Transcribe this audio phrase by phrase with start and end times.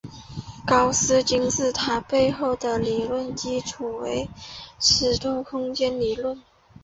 [0.65, 4.27] 高斯金字塔背后的理论基础为
[4.79, 6.41] 尺度空间理论。